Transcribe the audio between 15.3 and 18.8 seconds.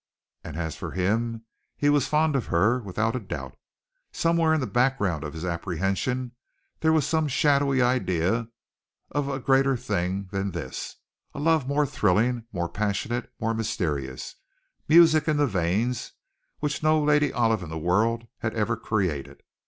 the veins, which no Lady Olive in the world had ever